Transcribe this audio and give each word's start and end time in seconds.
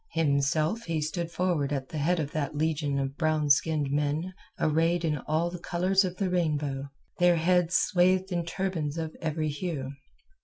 Himself 0.13 0.85
he 0.85 0.99
stood 0.99 1.29
forward 1.29 1.71
at 1.71 1.89
the 1.89 1.99
head 1.99 2.19
of 2.19 2.31
that 2.31 2.55
legion 2.55 2.97
of 2.97 3.17
brown 3.19 3.51
skinned 3.51 3.91
men 3.91 4.33
arrayed 4.59 5.05
in 5.05 5.19
all 5.27 5.51
the 5.51 5.59
colours 5.59 6.03
of 6.03 6.17
the 6.17 6.27
rainbow, 6.31 6.89
their 7.19 7.35
heads 7.35 7.77
swathed 7.77 8.31
in 8.31 8.43
turbans 8.43 8.97
of 8.97 9.15
every 9.21 9.49
hue. 9.49 9.91